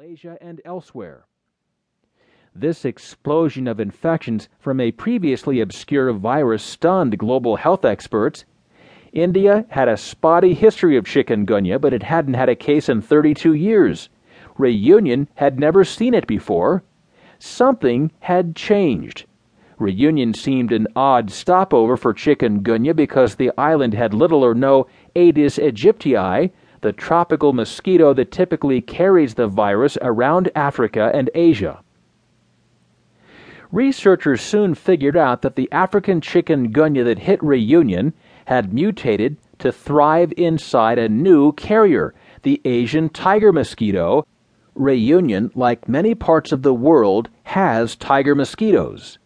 [0.00, 1.26] Malaysia and elsewhere.
[2.54, 8.46] This explosion of infections from a previously obscure virus stunned global health experts.
[9.12, 13.52] India had a spotty history of chikungunya, but it hadn't had a case in 32
[13.52, 14.08] years.
[14.56, 16.82] Reunion had never seen it before.
[17.38, 19.26] Something had changed.
[19.78, 25.58] Reunion seemed an odd stopover for chikungunya because the island had little or no Aedes
[25.58, 26.50] aegypti,
[26.80, 31.82] the tropical mosquito that typically carries the virus around Africa and Asia.
[33.72, 38.12] Researchers soon figured out that the African chicken chikungunya that hit Reunion
[38.46, 42.12] had mutated to thrive inside a new carrier,
[42.42, 44.26] the Asian tiger mosquito.
[44.74, 49.18] Reunion, like many parts of the world, has tiger mosquitoes.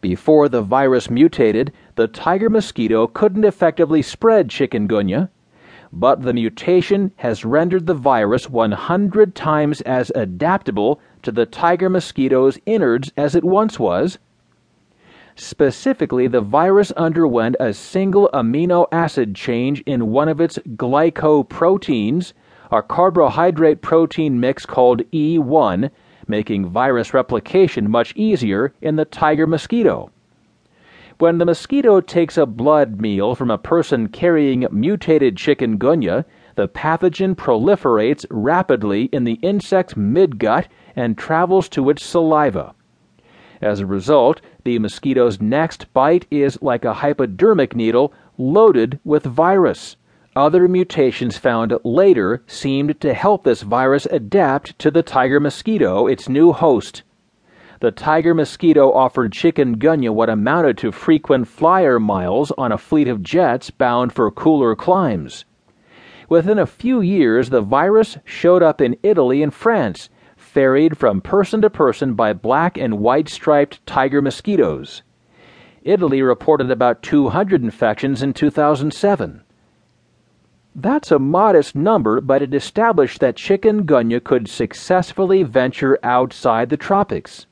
[0.00, 5.28] Before the virus mutated, the tiger mosquito couldn't effectively spread chikungunya,
[5.92, 12.58] but the mutation has rendered the virus 100 times as adaptable to the tiger mosquito's
[12.64, 14.18] innards as it once was.
[15.34, 22.32] Specifically, the virus underwent a single amino acid change in one of its glycoproteins,
[22.70, 25.90] a carbohydrate protein mix called E1,
[26.26, 30.10] making virus replication much easier in the tiger mosquito.
[31.18, 37.34] When the mosquito takes a blood meal from a person carrying mutated chikungunya, the pathogen
[37.34, 42.74] proliferates rapidly in the insect's midgut and travels to its saliva.
[43.60, 49.96] As a result, the mosquito's next bite is like a hypodermic needle loaded with virus.
[50.34, 56.28] Other mutations found later seemed to help this virus adapt to the tiger mosquito, its
[56.28, 57.02] new host.
[57.82, 63.08] The tiger mosquito offered chicken chikungunya what amounted to frequent flyer miles on a fleet
[63.08, 65.44] of jets bound for cooler climes.
[66.28, 71.60] Within a few years, the virus showed up in Italy and France, ferried from person
[71.62, 75.02] to person by black and white striped tiger mosquitoes.
[75.82, 79.42] Italy reported about 200 infections in 2007.
[80.76, 86.76] That's a modest number, but it established that chicken chikungunya could successfully venture outside the
[86.76, 87.46] tropics.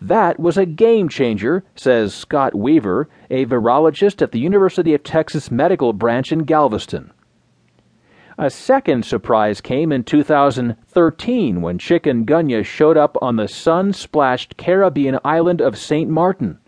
[0.00, 5.50] That was a game changer, says Scott Weaver, a virologist at the University of Texas
[5.50, 7.12] Medical Branch in Galveston.
[8.40, 15.18] A second surprise came in 2013 when chikungunya showed up on the sun splashed Caribbean
[15.24, 16.08] island of St.
[16.08, 16.58] Martin.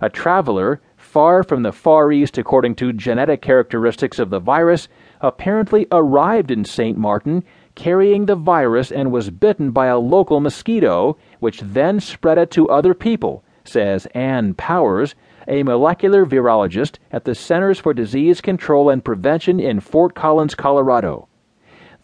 [0.00, 4.86] A traveler, far from the Far East according to genetic characteristics of the virus,
[5.20, 6.96] apparently arrived in St.
[6.96, 7.42] Martin
[7.74, 12.68] carrying the virus and was bitten by a local mosquito, which then spread it to
[12.68, 15.14] other people, says Ann Powers,
[15.48, 21.28] a molecular virologist at the Centers for Disease Control and Prevention in Fort Collins, Colorado.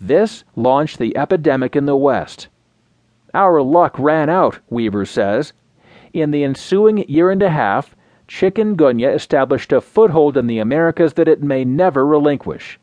[0.00, 2.48] This launched the epidemic in the West.
[3.32, 5.52] Our luck ran out, Weaver says.
[6.12, 7.94] In the ensuing year and a half,
[8.26, 12.78] chikungunya established a foothold in the Americas that it may never relinquish.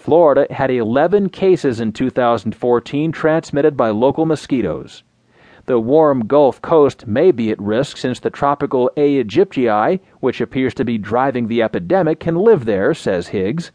[0.00, 5.02] Florida had 11 cases in 2014 transmitted by local mosquitoes.
[5.66, 9.22] The warm Gulf Coast may be at risk since the tropical A.
[9.22, 13.72] aegypti, which appears to be driving the epidemic, can live there, says Higgs.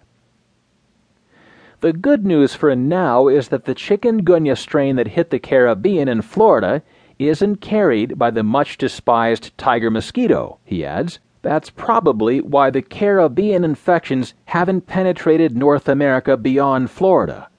[1.81, 6.25] The good news for now is that the chikungunya strain that hit the Caribbean and
[6.25, 6.81] Florida
[7.19, 11.19] isn't carried by the much despised tiger mosquito, he adds.
[11.45, 17.49] That's probably why the Caribbean infections haven't penetrated North America beyond Florida.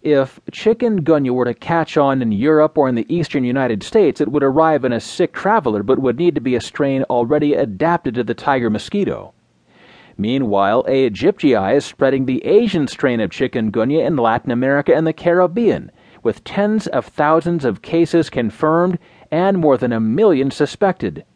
[0.00, 4.32] If chikungunya were to catch on in Europe or in the eastern United States, it
[4.32, 8.14] would arrive in a sick traveler but would need to be a strain already adapted
[8.14, 9.34] to the tiger mosquito.
[10.16, 11.10] Meanwhile, A.
[11.10, 15.90] aegypti is spreading the Asian strain of chikungunya in Latin America and the Caribbean,
[16.22, 18.98] with tens of thousands of cases confirmed
[19.30, 21.26] and more than a million suspected.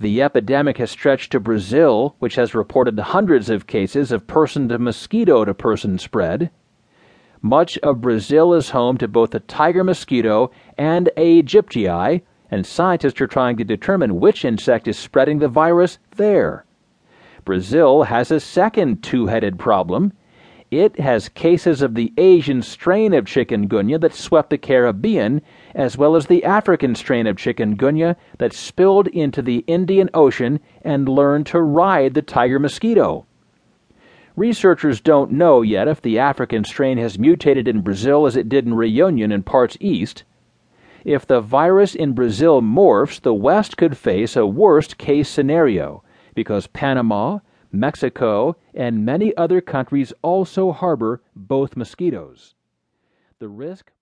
[0.00, 4.78] The epidemic has stretched to Brazil, which has reported hundreds of cases of person to
[4.78, 6.50] mosquito to person spread.
[7.42, 13.26] Much of Brazil is home to both the tiger mosquito and aegypti, and scientists are
[13.26, 16.64] trying to determine which insect is spreading the virus there.
[17.44, 20.14] Brazil has a second two headed problem.
[20.70, 25.42] It has cases of the Asian strain of chikungunya that swept the Caribbean,
[25.74, 31.08] as well as the African strain of chikungunya that spilled into the Indian Ocean and
[31.08, 33.26] learned to ride the tiger mosquito.
[34.36, 38.66] Researchers don't know yet if the African strain has mutated in Brazil as it did
[38.66, 40.24] in Reunion and parts east.
[41.04, 46.02] If the virus in Brazil morphs, the West could face a worst case scenario
[46.34, 47.40] because Panama,
[47.72, 52.54] Mexico, and many other countries also harbor both mosquitoes.
[53.38, 53.92] The risk